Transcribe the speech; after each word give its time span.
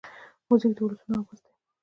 موزیک 0.47 0.71
د 0.77 0.79
ولسونو 0.85 1.19
آواز 1.21 1.39
دی. 1.43 1.51